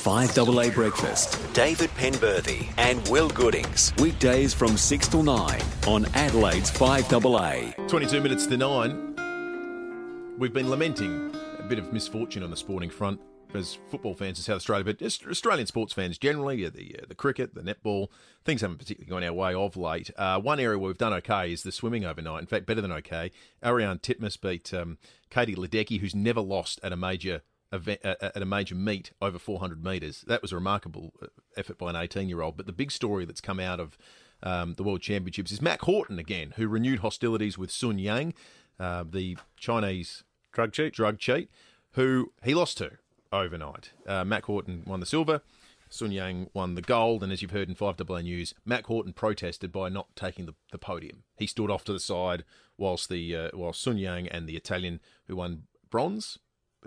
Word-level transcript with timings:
5AA 0.00 0.72
Breakfast. 0.72 1.38
David 1.52 1.90
Penberthy 1.90 2.72
and 2.78 3.06
Will 3.08 3.28
Goodings. 3.28 3.92
Weekdays 3.98 4.54
from 4.54 4.78
6 4.78 5.08
till 5.08 5.22
9 5.22 5.60
on 5.86 6.06
Adelaide's 6.14 6.70
5AA. 6.70 7.86
22 7.86 8.20
minutes 8.22 8.46
to 8.46 8.56
9. 8.56 10.36
We've 10.38 10.54
been 10.54 10.70
lamenting 10.70 11.34
a 11.58 11.62
bit 11.64 11.78
of 11.78 11.92
misfortune 11.92 12.42
on 12.42 12.48
the 12.50 12.56
sporting 12.56 12.88
front 12.88 13.20
as 13.52 13.76
football 13.90 14.14
fans 14.14 14.38
in 14.38 14.44
South 14.44 14.56
Australia, 14.56 14.84
but 14.84 14.98
just 14.98 15.26
Australian 15.26 15.66
sports 15.66 15.92
fans 15.92 16.16
generally, 16.16 16.66
the 16.70 16.96
uh, 17.02 17.04
the 17.06 17.14
cricket, 17.14 17.54
the 17.54 17.60
netball, 17.60 18.08
things 18.42 18.62
haven't 18.62 18.78
particularly 18.78 19.10
gone 19.10 19.22
our 19.22 19.34
way 19.34 19.52
of 19.52 19.76
late. 19.76 20.10
Uh, 20.16 20.40
one 20.40 20.60
area 20.60 20.78
where 20.78 20.88
we've 20.88 20.96
done 20.96 21.12
okay 21.12 21.52
is 21.52 21.62
the 21.62 21.72
swimming 21.72 22.06
overnight. 22.06 22.40
In 22.40 22.46
fact, 22.46 22.64
better 22.64 22.80
than 22.80 22.92
okay. 22.92 23.32
Ariarne 23.62 24.00
Titmus 24.00 24.40
beat 24.40 24.72
um, 24.72 24.96
Katie 25.28 25.56
Ledecky, 25.56 26.00
who's 26.00 26.14
never 26.14 26.40
lost 26.40 26.80
at 26.82 26.92
a 26.92 26.96
major 26.96 27.42
event, 27.72 28.00
uh, 28.04 28.16
at 28.20 28.42
a 28.42 28.46
major 28.46 28.74
meet 28.74 29.12
over 29.20 29.38
400 29.38 29.84
metres. 29.84 30.24
That 30.26 30.42
was 30.42 30.52
a 30.52 30.56
remarkable 30.56 31.12
uh, 31.22 31.26
effort 31.56 31.78
by 31.78 31.90
an 31.90 31.96
18 31.96 32.28
year 32.28 32.42
old. 32.42 32.56
But 32.56 32.66
the 32.66 32.72
big 32.72 32.90
story 32.90 33.24
that's 33.24 33.40
come 33.40 33.60
out 33.60 33.80
of 33.80 33.96
um, 34.42 34.74
the 34.74 34.82
World 34.82 35.02
Championships 35.02 35.52
is 35.52 35.62
Mack 35.62 35.82
Horton 35.82 36.18
again, 36.18 36.54
who 36.56 36.68
renewed 36.68 37.00
hostilities 37.00 37.58
with 37.58 37.70
Sun 37.70 37.98
Yang, 37.98 38.34
uh, 38.78 39.04
the 39.08 39.36
Chinese 39.56 40.24
drug 40.52 40.72
cheat, 40.72 40.94
drug 40.94 41.18
cheat, 41.18 41.50
who 41.92 42.32
he 42.42 42.54
lost 42.54 42.78
to 42.78 42.92
overnight. 43.32 43.90
Uh, 44.06 44.24
Mack 44.24 44.44
Horton 44.44 44.82
won 44.86 45.00
the 45.00 45.06
silver. 45.06 45.42
Sun 45.88 46.12
Yang 46.12 46.50
won 46.54 46.76
the 46.76 46.82
gold, 46.82 47.22
and 47.22 47.32
as 47.32 47.42
you've 47.42 47.50
heard 47.50 47.68
in 47.68 47.74
5AA 47.74 48.22
News, 48.22 48.54
Mack 48.64 48.86
Horton 48.86 49.12
protested 49.12 49.72
by 49.72 49.88
not 49.88 50.14
taking 50.14 50.46
the, 50.46 50.54
the 50.70 50.78
podium. 50.78 51.24
He 51.36 51.48
stood 51.48 51.70
off 51.70 51.84
to 51.84 51.92
the 51.92 52.00
side 52.00 52.44
whilst 52.78 53.08
the 53.08 53.36
uh, 53.36 53.50
whilst 53.52 53.82
Sun 53.82 53.98
Yang 53.98 54.28
and 54.28 54.48
the 54.48 54.56
Italian 54.56 55.00
who 55.26 55.36
won 55.36 55.64
bronze 55.90 56.38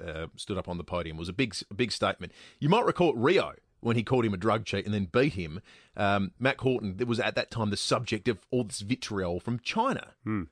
uh, 0.02 0.28
stood 0.36 0.58
up 0.58 0.68
on 0.68 0.78
the 0.78 0.84
podium. 0.84 1.18
Was 1.18 1.30
a 1.30 1.34
big, 1.34 1.56
a 1.70 1.74
big 1.74 1.92
statement. 1.92 2.32
You 2.60 2.70
might 2.70 2.86
recall 2.86 3.14
Rio 3.14 3.54
when 3.82 3.96
he 3.96 4.04
called 4.04 4.26
him 4.26 4.34
a 4.34 4.38
drug 4.38 4.66
cheat 4.66 4.86
and 4.86 4.94
then 4.94 5.06
beat 5.06 5.34
him. 5.34 5.62
Um, 5.98 6.32
Mack 6.40 6.62
Horton 6.62 6.98
was 7.06 7.20
at 7.20 7.36
that 7.36 7.52
time 7.52 7.70
the 7.70 7.78
subject 7.78 8.28
of 8.28 8.46
all 8.50 8.64
this 8.64 8.80
vitriol 8.80 9.40
from 9.40 9.60
China. 9.60 10.14
Hmm. 10.24 10.44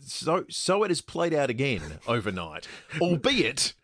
So, 0.00 0.44
so 0.48 0.82
it 0.84 0.90
has 0.90 1.00
played 1.00 1.34
out 1.34 1.50
again 1.50 1.98
overnight, 2.06 2.66
albeit 3.00 3.74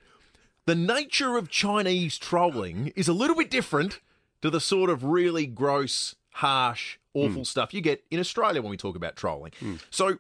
the 0.67 0.75
nature 0.75 1.37
of 1.37 1.49
Chinese 1.49 2.19
trolling 2.19 2.93
is 2.97 3.09
a 3.09 3.13
little 3.13 3.37
bit 3.37 3.51
different 3.51 4.01
to 4.43 4.51
the 4.51 4.61
sort 4.61 4.91
of 4.91 5.05
really 5.05 5.47
gross, 5.47 6.15
harsh, 6.35 6.99
awful 7.15 7.43
mm. 7.43 7.47
stuff 7.47 7.75
you 7.75 7.81
get 7.81 8.05
in 8.11 8.21
Australia 8.21 8.63
when 8.63 8.71
we 8.71 8.77
talk 8.77 8.97
about 8.97 9.17
trolling. 9.17 9.53
Mm. 9.61 9.81
So 9.91 10.19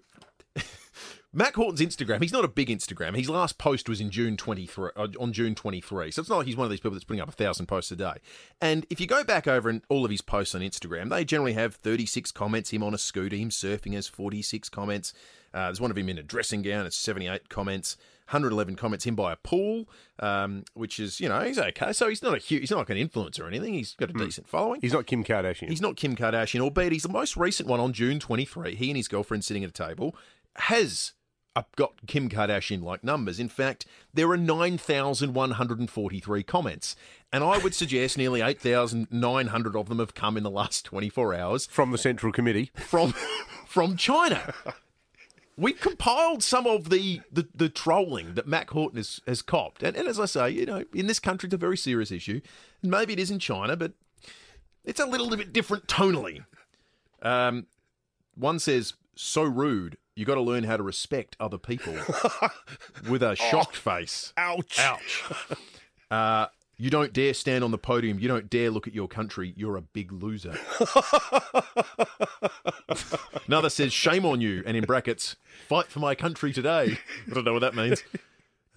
Mack 1.38 1.54
Horton's 1.54 1.80
Instagram, 1.80 2.20
he's 2.20 2.32
not 2.32 2.44
a 2.44 2.48
big 2.48 2.68
Instagram. 2.68 3.16
His 3.16 3.30
last 3.30 3.58
post 3.58 3.88
was 3.88 4.00
in 4.00 4.10
June 4.10 4.36
23, 4.36 4.90
uh, 4.96 5.06
on 5.20 5.32
June 5.32 5.54
23. 5.54 6.10
So 6.10 6.20
it's 6.20 6.28
not 6.28 6.38
like 6.38 6.48
he's 6.48 6.56
one 6.56 6.64
of 6.64 6.70
these 6.72 6.80
people 6.80 6.94
that's 6.94 7.04
putting 7.04 7.20
up 7.20 7.28
a 7.28 7.32
thousand 7.32 7.66
posts 7.66 7.92
a 7.92 7.96
day. 7.96 8.14
And 8.60 8.84
if 8.90 9.00
you 9.00 9.06
go 9.06 9.22
back 9.22 9.46
over 9.46 9.68
and 9.68 9.82
all 9.88 10.04
of 10.04 10.10
his 10.10 10.20
posts 10.20 10.56
on 10.56 10.62
Instagram, 10.62 11.10
they 11.10 11.24
generally 11.24 11.52
have 11.52 11.76
36 11.76 12.32
comments. 12.32 12.70
Him 12.70 12.82
on 12.82 12.92
a 12.92 12.98
scooter, 12.98 13.36
him 13.36 13.50
surfing 13.50 13.94
has 13.94 14.08
46 14.08 14.68
comments. 14.68 15.12
Uh, 15.54 15.66
there's 15.66 15.80
one 15.80 15.92
of 15.92 15.96
him 15.96 16.08
in 16.08 16.18
a 16.18 16.24
dressing 16.24 16.60
gown, 16.62 16.86
it's 16.86 16.96
78 16.96 17.48
comments. 17.48 17.96
111 18.26 18.74
comments 18.74 19.06
him 19.06 19.14
by 19.14 19.32
a 19.32 19.36
pool, 19.36 19.88
um, 20.18 20.64
which 20.74 20.98
is 20.98 21.18
you 21.18 21.28
know 21.30 21.40
he's 21.40 21.58
okay. 21.58 21.92
So 21.92 22.08
he's 22.08 22.22
not 22.22 22.34
a 22.34 22.38
huge, 22.38 22.60
he's 22.60 22.70
not 22.70 22.80
like 22.80 22.90
an 22.90 22.98
influencer 22.98 23.40
or 23.40 23.46
anything. 23.46 23.72
He's 23.72 23.94
got 23.94 24.10
a 24.10 24.12
mm. 24.12 24.18
decent 24.18 24.48
following. 24.48 24.82
He's 24.82 24.92
not 24.92 25.06
Kim 25.06 25.24
Kardashian. 25.24 25.70
He's 25.70 25.80
not 25.80 25.96
Kim 25.96 26.14
Kardashian, 26.14 26.60
albeit 26.60 26.92
he's 26.92 27.04
the 27.04 27.08
most 27.08 27.38
recent 27.38 27.68
one 27.68 27.80
on 27.80 27.94
June 27.94 28.18
23. 28.20 28.74
He 28.74 28.90
and 28.90 28.98
his 28.98 29.08
girlfriend 29.08 29.44
sitting 29.44 29.64
at 29.64 29.70
a 29.70 29.72
table 29.72 30.14
has 30.56 31.12
got 31.76 32.06
Kim 32.06 32.28
Kardashian 32.28 32.82
like 32.82 33.04
numbers. 33.04 33.40
In 33.40 33.48
fact, 33.48 33.86
there 34.12 34.30
are 34.30 34.36
9,143 34.36 36.42
comments. 36.42 36.96
And 37.32 37.44
I 37.44 37.58
would 37.58 37.74
suggest 37.74 38.18
nearly 38.18 38.40
8,900 38.40 39.76
of 39.76 39.88
them 39.88 39.98
have 39.98 40.14
come 40.14 40.36
in 40.36 40.42
the 40.42 40.50
last 40.50 40.84
24 40.84 41.34
hours. 41.34 41.66
From 41.66 41.90
the 41.90 41.98
Central 41.98 42.32
Committee? 42.32 42.70
From, 42.74 43.12
from 43.66 43.96
China. 43.96 44.54
we 45.56 45.72
compiled 45.72 46.42
some 46.42 46.66
of 46.66 46.90
the, 46.90 47.20
the, 47.32 47.48
the, 47.54 47.68
trolling 47.68 48.34
that 48.34 48.46
Mack 48.46 48.70
Horton 48.70 48.96
has, 48.96 49.20
has 49.26 49.42
copped. 49.42 49.82
And, 49.82 49.96
and 49.96 50.08
as 50.08 50.20
I 50.20 50.26
say, 50.26 50.50
you 50.50 50.64
know, 50.64 50.84
in 50.94 51.06
this 51.06 51.18
country, 51.18 51.48
it's 51.48 51.54
a 51.54 51.58
very 51.58 51.76
serious 51.76 52.10
issue. 52.10 52.40
And 52.82 52.90
maybe 52.90 53.12
it 53.12 53.18
is 53.18 53.30
in 53.30 53.40
China, 53.40 53.76
but 53.76 53.92
it's 54.84 55.00
a 55.00 55.06
little 55.06 55.28
bit 55.28 55.52
different 55.52 55.86
tonally. 55.86 56.44
Um, 57.20 57.66
one 58.36 58.58
says, 58.58 58.94
so 59.16 59.42
rude, 59.42 59.98
you 60.18 60.24
got 60.24 60.34
to 60.34 60.40
learn 60.40 60.64
how 60.64 60.76
to 60.76 60.82
respect 60.82 61.36
other 61.38 61.58
people 61.58 61.94
with 63.08 63.22
a 63.22 63.36
shocked 63.36 63.80
oh, 63.86 63.98
face. 63.98 64.32
Ouch. 64.36 64.78
Ouch. 64.80 65.24
Uh, 66.10 66.46
you 66.78 66.88
don't 66.88 67.12
dare 67.12 67.34
stand 67.34 67.62
on 67.62 67.70
the 67.70 67.76
podium. 67.76 68.18
You 68.18 68.28
don't 68.28 68.48
dare 68.48 68.70
look 68.70 68.88
at 68.88 68.94
your 68.94 69.08
country. 69.08 69.52
You're 69.58 69.76
a 69.76 69.82
big 69.82 70.10
loser. 70.10 70.58
Another 73.46 73.68
says, 73.68 73.92
shame 73.92 74.24
on 74.24 74.40
you. 74.40 74.62
And 74.64 74.74
in 74.74 74.84
brackets, 74.84 75.36
fight 75.66 75.88
for 75.88 75.98
my 75.98 76.14
country 76.14 76.50
today. 76.50 76.96
I 77.30 77.34
don't 77.34 77.44
know 77.44 77.52
what 77.52 77.58
that 77.58 77.74
means. 77.74 78.02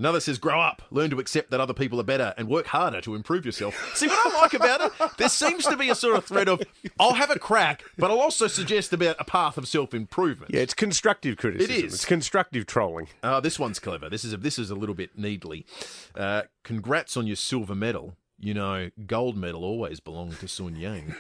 Another 0.01 0.19
says, 0.19 0.39
grow 0.39 0.59
up, 0.59 0.81
learn 0.89 1.11
to 1.11 1.19
accept 1.19 1.51
that 1.51 1.61
other 1.61 1.75
people 1.75 1.99
are 1.99 2.03
better, 2.03 2.33
and 2.35 2.47
work 2.47 2.65
harder 2.65 3.01
to 3.01 3.13
improve 3.13 3.45
yourself. 3.45 3.95
See, 3.95 4.07
what 4.07 4.33
I 4.33 4.41
like 4.41 4.55
about 4.55 4.81
it, 4.81 4.91
there 5.19 5.29
seems 5.29 5.63
to 5.65 5.77
be 5.77 5.91
a 5.91 5.95
sort 5.95 6.15
of 6.17 6.25
thread 6.25 6.49
of, 6.49 6.59
I'll 6.99 7.13
have 7.13 7.29
a 7.29 7.37
crack, 7.37 7.83
but 7.99 8.09
I'll 8.09 8.19
also 8.19 8.47
suggest 8.47 8.93
about 8.93 9.17
a 9.19 9.23
path 9.23 9.59
of 9.59 9.67
self 9.67 9.93
improvement. 9.93 10.55
Yeah, 10.55 10.61
it's 10.61 10.73
constructive 10.73 11.37
criticism. 11.37 11.75
It 11.75 11.85
is. 11.85 11.93
It's 11.93 12.05
constructive 12.05 12.65
trolling. 12.65 13.09
Uh, 13.21 13.41
this 13.41 13.59
one's 13.59 13.77
clever. 13.77 14.09
This 14.09 14.25
is 14.25 14.33
a, 14.33 14.37
this 14.37 14.57
is 14.57 14.71
a 14.71 14.75
little 14.75 14.95
bit 14.95 15.19
needly. 15.19 15.67
Uh, 16.15 16.41
congrats 16.63 17.15
on 17.15 17.27
your 17.27 17.35
silver 17.35 17.75
medal. 17.75 18.15
You 18.39 18.55
know, 18.55 18.89
gold 19.05 19.37
medal 19.37 19.63
always 19.63 19.99
belonged 19.99 20.39
to 20.39 20.47
Sun 20.47 20.77
Yang. 20.77 21.13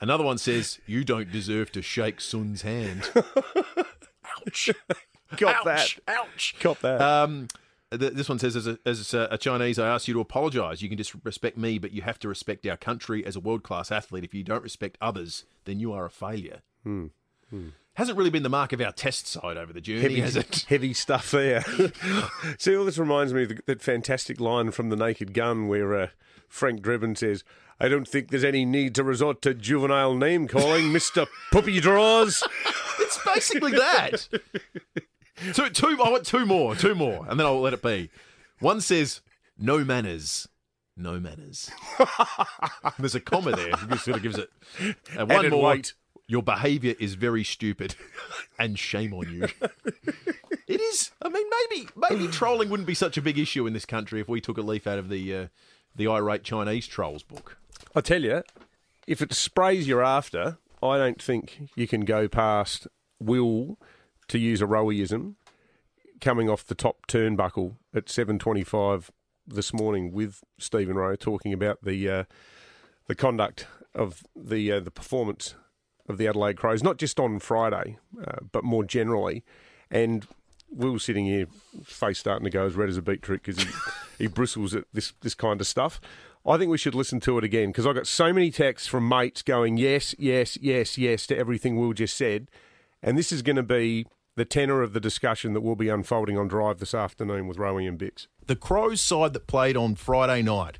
Another 0.00 0.22
one 0.22 0.38
says, 0.38 0.78
You 0.86 1.02
don't 1.02 1.32
deserve 1.32 1.72
to 1.72 1.82
shake 1.82 2.20
Sun's 2.20 2.62
hand. 2.62 3.10
Ouch. 4.46 4.70
Got 5.36 5.66
ouch, 5.66 6.00
that. 6.06 6.16
Ouch. 6.16 6.54
Got 6.60 6.80
that. 6.80 7.00
Um, 7.00 7.48
this 7.90 8.28
one 8.28 8.38
says, 8.38 8.56
as 8.56 8.66
a, 8.66 8.78
as 8.86 9.12
a, 9.12 9.36
Chinese, 9.38 9.78
I 9.78 9.86
ask 9.86 10.08
you 10.08 10.14
to 10.14 10.20
apologise. 10.20 10.80
You 10.80 10.88
can 10.88 10.96
disrespect 10.96 11.58
me, 11.58 11.78
but 11.78 11.92
you 11.92 12.02
have 12.02 12.18
to 12.20 12.28
respect 12.28 12.66
our 12.66 12.76
country 12.76 13.24
as 13.24 13.36
a 13.36 13.40
world 13.40 13.62
class 13.62 13.92
athlete. 13.92 14.24
If 14.24 14.32
you 14.32 14.42
don't 14.42 14.62
respect 14.62 14.96
others, 15.00 15.44
then 15.64 15.78
you 15.78 15.92
are 15.92 16.06
a 16.06 16.10
failure. 16.10 16.62
Hmm. 16.84 17.06
Hmm. 17.50 17.68
Hasn't 17.94 18.16
really 18.16 18.30
been 18.30 18.42
the 18.42 18.48
mark 18.48 18.72
of 18.72 18.80
our 18.80 18.92
test 18.92 19.26
side 19.26 19.58
over 19.58 19.74
the 19.74 19.82
journey, 19.82 20.00
heavy, 20.00 20.20
has 20.20 20.36
it? 20.36 20.64
Heavy 20.68 20.94
stuff 20.94 21.30
there. 21.30 21.62
See, 22.58 22.74
all 22.74 22.86
this 22.86 22.96
reminds 22.96 23.34
me 23.34 23.42
of 23.42 23.50
the, 23.50 23.58
that 23.66 23.82
fantastic 23.82 24.40
line 24.40 24.70
from 24.70 24.88
The 24.88 24.96
Naked 24.96 25.34
Gun 25.34 25.68
where 25.68 25.94
uh, 25.94 26.06
Frank 26.48 26.80
Drebin 26.80 27.18
says, 27.18 27.44
I 27.78 27.88
don't 27.88 28.08
think 28.08 28.30
there's 28.30 28.44
any 28.44 28.64
need 28.64 28.94
to 28.94 29.04
resort 29.04 29.42
to 29.42 29.52
juvenile 29.52 30.14
name 30.14 30.48
calling, 30.48 30.84
Mr. 30.84 31.26
Puppy 31.50 31.80
Draws. 31.80 32.42
it's 33.00 33.18
basically 33.26 33.72
that. 33.72 34.28
Two, 35.52 35.70
two. 35.70 35.98
I 36.02 36.10
want 36.10 36.26
two 36.26 36.46
more, 36.46 36.74
two 36.74 36.94
more, 36.94 37.26
and 37.28 37.38
then 37.38 37.46
I'll 37.46 37.60
let 37.60 37.74
it 37.74 37.82
be. 37.82 38.10
One 38.60 38.80
says 38.80 39.20
no 39.58 39.84
manners, 39.84 40.48
no 40.96 41.18
manners. 41.18 41.70
There's 42.98 43.14
a 43.14 43.20
comma 43.20 43.52
there. 43.52 43.72
It 43.90 43.98
sort 44.00 44.16
of 44.18 44.22
gives 44.22 44.38
it. 44.38 44.50
And 45.16 45.28
one 45.28 45.50
more. 45.50 45.70
Wait. 45.70 45.94
Your 46.28 46.42
behaviour 46.42 46.94
is 46.98 47.14
very 47.14 47.44
stupid, 47.44 47.94
and 48.58 48.78
shame 48.78 49.12
on 49.12 49.30
you. 49.30 49.48
it 50.66 50.80
is. 50.80 51.10
I 51.20 51.28
mean, 51.28 51.46
maybe 51.70 51.88
maybe 51.96 52.28
trolling 52.28 52.70
wouldn't 52.70 52.86
be 52.86 52.94
such 52.94 53.16
a 53.16 53.22
big 53.22 53.38
issue 53.38 53.66
in 53.66 53.72
this 53.72 53.84
country 53.84 54.20
if 54.20 54.28
we 54.28 54.40
took 54.40 54.56
a 54.56 54.62
leaf 54.62 54.86
out 54.86 54.98
of 54.98 55.08
the 55.08 55.36
uh, 55.36 55.46
the 55.94 56.06
irate 56.06 56.44
Chinese 56.44 56.86
trolls 56.86 57.22
book. 57.22 57.58
I 57.94 58.00
tell 58.00 58.22
you, 58.22 58.42
if 59.06 59.20
it 59.20 59.32
sprays 59.34 59.86
you're 59.86 60.02
after, 60.02 60.58
I 60.82 60.96
don't 60.96 61.20
think 61.20 61.68
you 61.74 61.86
can 61.86 62.04
go 62.04 62.28
past 62.28 62.86
Will 63.20 63.78
to 64.32 64.38
use 64.38 64.62
a 64.62 64.66
rowism, 64.66 65.34
coming 66.22 66.48
off 66.48 66.64
the 66.64 66.74
top 66.74 67.06
turnbuckle 67.06 67.76
at 67.94 68.06
7.25 68.06 69.10
this 69.46 69.74
morning 69.74 70.10
with 70.10 70.42
Stephen 70.58 70.96
Rowe 70.96 71.16
talking 71.16 71.52
about 71.52 71.82
the 71.82 72.08
uh, 72.08 72.24
the 73.08 73.14
conduct 73.14 73.66
of 73.94 74.22
the 74.34 74.72
uh, 74.72 74.80
the 74.80 74.90
performance 74.90 75.54
of 76.08 76.16
the 76.16 76.26
Adelaide 76.26 76.56
Crows, 76.56 76.82
not 76.82 76.96
just 76.96 77.20
on 77.20 77.40
Friday, 77.40 77.98
uh, 78.26 78.38
but 78.50 78.64
more 78.64 78.84
generally. 78.84 79.44
And 79.90 80.26
Will's 80.70 81.04
sitting 81.04 81.26
here, 81.26 81.46
face 81.84 82.18
starting 82.18 82.44
to 82.44 82.50
go 82.50 82.64
as 82.64 82.74
red 82.74 82.88
as 82.88 82.96
a 82.96 83.02
beetroot 83.02 83.42
because 83.42 83.62
he, 83.62 83.70
he 84.18 84.26
bristles 84.28 84.74
at 84.74 84.84
this, 84.94 85.12
this 85.20 85.34
kind 85.34 85.60
of 85.60 85.66
stuff. 85.66 86.00
I 86.46 86.56
think 86.56 86.70
we 86.70 86.78
should 86.78 86.94
listen 86.94 87.20
to 87.20 87.36
it 87.36 87.44
again 87.44 87.68
because 87.68 87.86
I 87.86 87.92
got 87.92 88.06
so 88.06 88.32
many 88.32 88.50
texts 88.50 88.88
from 88.88 89.06
mates 89.06 89.42
going, 89.42 89.76
yes, 89.76 90.14
yes, 90.18 90.56
yes, 90.60 90.96
yes 90.96 91.26
to 91.26 91.36
everything 91.36 91.76
Will 91.76 91.92
just 91.92 92.16
said. 92.16 92.48
And 93.02 93.18
this 93.18 93.30
is 93.30 93.42
going 93.42 93.56
to 93.56 93.62
be 93.62 94.06
the 94.34 94.44
tenor 94.44 94.82
of 94.82 94.92
the 94.92 95.00
discussion 95.00 95.52
that 95.52 95.60
will 95.60 95.76
be 95.76 95.88
unfolding 95.88 96.38
on 96.38 96.48
Drive 96.48 96.78
this 96.78 96.94
afternoon 96.94 97.46
with 97.46 97.58
Rowie 97.58 97.86
and 97.86 97.98
Bix. 97.98 98.26
The 98.46 98.56
Crows 98.56 99.00
side 99.00 99.32
that 99.34 99.46
played 99.46 99.76
on 99.76 99.94
Friday 99.94 100.42
night 100.42 100.78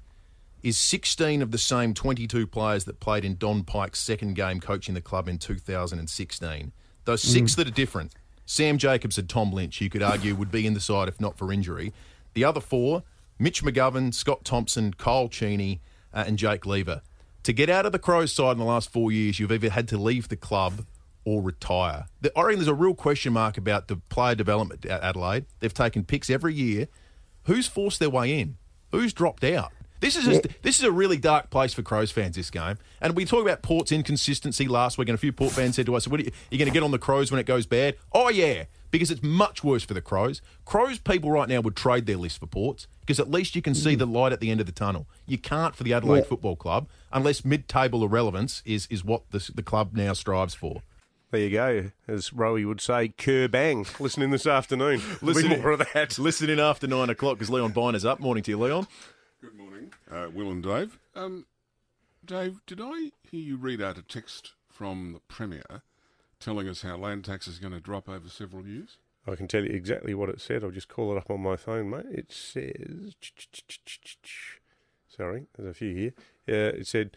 is 0.62 0.78
16 0.78 1.42
of 1.42 1.50
the 1.50 1.58
same 1.58 1.92
22 1.92 2.46
players 2.46 2.84
that 2.84 3.00
played 3.00 3.24
in 3.24 3.36
Don 3.36 3.64
Pyke's 3.64 3.98
second 3.98 4.34
game 4.34 4.60
coaching 4.60 4.94
the 4.94 5.00
club 5.00 5.28
in 5.28 5.38
2016. 5.38 6.72
Those 7.04 7.22
six 7.22 7.52
mm. 7.52 7.56
that 7.56 7.68
are 7.68 7.72
different 7.72 8.14
Sam 8.44 8.78
Jacobs 8.78 9.18
and 9.18 9.28
Tom 9.28 9.52
Lynch, 9.52 9.80
you 9.80 9.88
could 9.88 10.02
argue, 10.02 10.34
would 10.34 10.50
be 10.50 10.66
in 10.66 10.74
the 10.74 10.80
side 10.80 11.08
if 11.08 11.20
not 11.20 11.36
for 11.36 11.52
injury. 11.52 11.92
The 12.34 12.44
other 12.44 12.60
four 12.60 13.02
Mitch 13.38 13.62
McGovern, 13.64 14.14
Scott 14.14 14.44
Thompson, 14.44 14.94
Kyle 14.94 15.28
Cheney, 15.28 15.80
uh, 16.14 16.24
and 16.26 16.38
Jake 16.38 16.64
Lever. 16.64 17.02
To 17.44 17.52
get 17.52 17.68
out 17.68 17.86
of 17.86 17.92
the 17.92 17.98
Crows 17.98 18.32
side 18.32 18.52
in 18.52 18.58
the 18.58 18.64
last 18.64 18.92
four 18.92 19.10
years, 19.10 19.40
you've 19.40 19.50
either 19.50 19.70
had 19.70 19.88
to 19.88 19.98
leave 19.98 20.28
the 20.28 20.36
club 20.36 20.86
or 21.24 21.42
retire. 21.42 22.06
The, 22.20 22.36
I 22.38 22.42
reckon 22.42 22.58
there's 22.58 22.68
a 22.68 22.74
real 22.74 22.94
question 22.94 23.32
mark 23.32 23.56
about 23.56 23.88
the 23.88 23.96
player 23.96 24.34
development 24.34 24.84
at 24.86 25.02
Adelaide. 25.02 25.46
They've 25.60 25.72
taken 25.72 26.04
picks 26.04 26.30
every 26.30 26.54
year. 26.54 26.88
Who's 27.44 27.66
forced 27.66 27.98
their 27.98 28.10
way 28.10 28.38
in? 28.38 28.56
Who's 28.90 29.12
dropped 29.12 29.44
out? 29.44 29.72
This 30.00 30.16
is 30.16 30.24
just, 30.24 30.46
this 30.62 30.78
is 30.78 30.82
a 30.82 30.90
really 30.90 31.16
dark 31.16 31.48
place 31.48 31.72
for 31.74 31.82
Crows 31.82 32.10
fans. 32.10 32.34
This 32.34 32.50
game, 32.50 32.76
and 33.00 33.14
we 33.14 33.24
talked 33.24 33.46
about 33.46 33.62
Port's 33.62 33.92
inconsistency 33.92 34.66
last 34.66 34.98
week, 34.98 35.08
and 35.08 35.14
a 35.14 35.18
few 35.18 35.32
Port 35.32 35.52
fans 35.52 35.76
said 35.76 35.86
to 35.86 35.94
us, 35.94 36.08
"What 36.08 36.18
are 36.18 36.24
you, 36.24 36.32
you 36.50 36.58
going 36.58 36.66
to 36.66 36.74
get 36.74 36.82
on 36.82 36.90
the 36.90 36.98
Crows 36.98 37.30
when 37.30 37.38
it 37.38 37.46
goes 37.46 37.66
bad?" 37.66 37.94
Oh 38.12 38.28
yeah, 38.28 38.64
because 38.90 39.12
it's 39.12 39.22
much 39.22 39.62
worse 39.62 39.84
for 39.84 39.94
the 39.94 40.00
Crows. 40.00 40.42
Crows 40.64 40.98
people 40.98 41.30
right 41.30 41.48
now 41.48 41.60
would 41.60 41.76
trade 41.76 42.06
their 42.06 42.16
list 42.16 42.40
for 42.40 42.48
Ports 42.48 42.88
because 42.98 43.20
at 43.20 43.30
least 43.30 43.54
you 43.54 43.62
can 43.62 43.76
see 43.76 43.94
the 43.94 44.04
light 44.04 44.32
at 44.32 44.40
the 44.40 44.50
end 44.50 44.58
of 44.58 44.66
the 44.66 44.72
tunnel. 44.72 45.06
You 45.24 45.38
can't 45.38 45.76
for 45.76 45.84
the 45.84 45.92
Adelaide 45.92 46.18
Yeah. 46.18 46.24
Football 46.24 46.56
Club 46.56 46.88
unless 47.12 47.44
mid-table 47.44 48.02
irrelevance 48.02 48.60
is 48.64 48.88
is 48.90 49.04
what 49.04 49.30
the, 49.30 49.52
the 49.54 49.62
club 49.62 49.90
now 49.94 50.14
strives 50.14 50.54
for. 50.54 50.82
There 51.32 51.40
you 51.40 51.50
go. 51.50 51.90
As 52.06 52.28
Rowie 52.30 52.66
would 52.66 52.82
say, 52.82 53.08
cur 53.08 53.48
bang. 53.48 53.86
Listening 53.98 54.30
this 54.30 54.46
afternoon. 54.46 54.98
Listen- 55.22 55.48
Listen 55.48 55.60
more 55.62 55.70
of 55.72 55.78
that. 55.94 56.18
Listen 56.18 56.50
in 56.50 56.60
after 56.60 56.86
nine 56.86 57.08
o'clock 57.08 57.36
because 57.38 57.48
Leon 57.48 57.72
Byner's 57.72 58.04
up. 58.04 58.20
Morning 58.20 58.42
to 58.44 58.50
you, 58.50 58.58
Leon. 58.58 58.86
Good 59.40 59.56
morning, 59.56 59.92
uh, 60.10 60.28
Will 60.32 60.50
and 60.50 60.62
Dave. 60.62 60.98
Um, 61.16 61.46
Dave, 62.24 62.60
did 62.66 62.80
I 62.82 63.10
hear 63.28 63.40
you 63.40 63.56
read 63.56 63.80
out 63.80 63.96
a 63.98 64.02
text 64.02 64.52
from 64.70 65.14
the 65.14 65.20
Premier 65.20 65.82
telling 66.38 66.68
us 66.68 66.82
how 66.82 66.96
land 66.98 67.24
tax 67.24 67.48
is 67.48 67.58
going 67.58 67.72
to 67.72 67.80
drop 67.80 68.08
over 68.10 68.28
several 68.28 68.66
years? 68.66 68.98
I 69.26 69.34
can 69.34 69.48
tell 69.48 69.64
you 69.64 69.70
exactly 69.72 70.12
what 70.14 70.28
it 70.28 70.40
said. 70.40 70.62
I'll 70.62 70.70
just 70.70 70.88
call 70.88 71.12
it 71.12 71.16
up 71.18 71.30
on 71.30 71.40
my 71.40 71.56
phone, 71.56 71.88
mate. 71.90 72.04
It 72.10 72.30
says. 72.30 73.14
Sorry, 75.08 75.46
there's 75.56 75.70
a 75.70 75.74
few 75.74 75.94
here. 75.94 76.12
Uh, 76.48 76.76
it 76.78 76.86
said. 76.86 77.16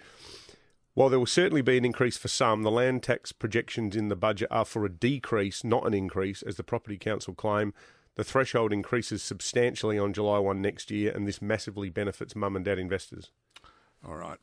While 0.95 1.09
there 1.09 1.19
will 1.19 1.25
certainly 1.25 1.61
be 1.61 1.77
an 1.77 1.83
increase 1.83 2.17
for 2.17 2.29
some, 2.29 2.63
the 2.63 2.71
land 2.71 3.03
tax 3.03 3.33
projections 3.33 3.97
in 3.97 4.07
the 4.07 4.15
budget 4.15 4.47
are 4.49 4.63
for 4.63 4.85
a 4.85 4.89
decrease, 4.89 5.61
not 5.61 5.85
an 5.85 5.93
increase, 5.93 6.41
as 6.41 6.55
the 6.55 6.63
Property 6.63 6.97
Council 6.97 7.33
claim. 7.33 7.73
The 8.15 8.23
threshold 8.23 8.71
increases 8.71 9.21
substantially 9.21 9.99
on 9.99 10.13
July 10.13 10.39
1 10.39 10.61
next 10.61 10.89
year, 10.89 11.11
and 11.11 11.27
this 11.27 11.41
massively 11.41 11.89
benefits 11.89 12.33
mum 12.33 12.55
and 12.55 12.63
dad 12.63 12.79
investors. 12.79 13.31
All 14.07 14.15
right. 14.15 14.37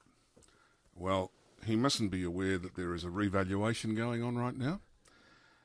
Well, 0.94 1.30
he 1.64 1.74
mustn't 1.74 2.10
be 2.10 2.22
aware 2.22 2.58
that 2.58 2.74
there 2.74 2.94
is 2.94 3.04
a 3.04 3.10
revaluation 3.10 3.94
going 3.94 4.22
on 4.22 4.36
right 4.36 4.56
now. 4.56 4.80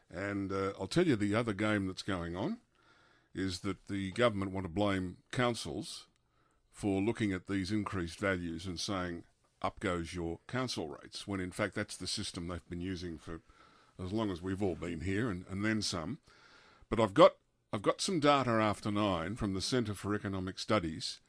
And 0.10 0.54
uh, 0.54 0.72
I'll 0.80 0.88
tell 0.88 1.06
you 1.06 1.18
the 1.18 1.36
other 1.36 1.52
game 1.52 1.88
that's 1.88 2.02
going 2.02 2.38
on 2.38 2.60
is 3.36 3.60
that 3.60 3.90
the 3.90 4.12
government 4.14 4.54
want 4.54 4.64
to 4.64 4.72
blame 4.72 5.18
councils 5.34 6.06
for 6.72 7.02
looking 7.02 7.34
at 7.34 7.48
these 7.48 7.72
increased 7.72 8.20
values 8.20 8.66
and 8.66 8.80
saying, 8.80 9.24
up 9.62 9.80
goes 9.80 10.14
your 10.14 10.40
council 10.48 10.88
rates, 10.90 11.28
when 11.28 11.40
in 11.40 11.52
fact 11.52 11.76
that's 11.76 11.98
the 11.98 12.08
system 12.08 12.48
they've 12.48 12.70
been 12.70 12.82
using 12.82 13.18
for 13.18 13.42
as 14.04 14.12
long 14.12 14.30
as 14.30 14.42
we've 14.42 14.62
all 14.62 14.76
been 14.76 15.02
here 15.02 15.30
and, 15.30 15.46
and 15.50 15.66
then 15.66 15.82
some. 15.82 16.20
But 16.90 17.00
I've 17.00 17.14
got 17.14 17.34
I've 17.74 17.82
got 17.82 18.02
some 18.02 18.20
data 18.20 18.52
after 18.52 18.92
nine 18.92 19.36
from 19.36 19.54
the 19.54 19.62
Centre 19.62 19.94
for 19.94 20.16
Economic 20.16 20.58
Studies 20.58 21.20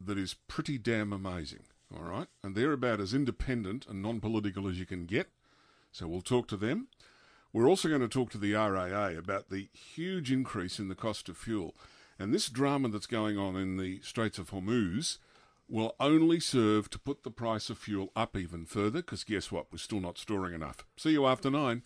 that 0.00 0.18
is 0.18 0.34
pretty 0.48 0.78
damn 0.78 1.12
amazing. 1.12 1.64
All 1.94 2.02
right, 2.02 2.26
and 2.42 2.54
they're 2.54 2.72
about 2.72 3.00
as 3.00 3.14
independent 3.14 3.86
and 3.86 4.02
non-political 4.02 4.66
as 4.66 4.80
you 4.80 4.86
can 4.86 5.06
get. 5.06 5.28
So 5.92 6.08
we'll 6.08 6.22
talk 6.22 6.48
to 6.48 6.56
them. 6.56 6.88
We're 7.52 7.68
also 7.68 7.88
going 7.88 8.00
to 8.00 8.08
talk 8.08 8.30
to 8.30 8.38
the 8.38 8.54
RAA 8.54 9.16
about 9.16 9.48
the 9.48 9.68
huge 9.72 10.32
increase 10.32 10.80
in 10.80 10.88
the 10.88 10.96
cost 10.96 11.28
of 11.28 11.36
fuel, 11.36 11.76
and 12.18 12.34
this 12.34 12.48
drama 12.48 12.88
that's 12.88 13.06
going 13.06 13.38
on 13.38 13.54
in 13.54 13.76
the 13.76 14.00
Straits 14.00 14.38
of 14.38 14.50
Hormuz 14.50 15.18
will 15.68 15.94
only 15.98 16.40
serve 16.40 16.90
to 16.90 16.98
put 16.98 17.22
the 17.22 17.30
price 17.30 17.70
of 17.70 17.78
fuel 17.78 18.12
up 18.14 18.36
even 18.36 18.64
further. 18.64 19.00
Because 19.00 19.24
guess 19.24 19.50
what? 19.50 19.66
We're 19.72 19.78
still 19.78 20.00
not 20.00 20.18
storing 20.18 20.54
enough. 20.54 20.84
See 20.96 21.10
you 21.10 21.26
after 21.26 21.50
nine. 21.50 21.82